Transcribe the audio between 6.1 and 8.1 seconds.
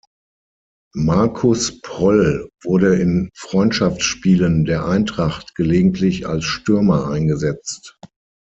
als Stürmer eingesetzt.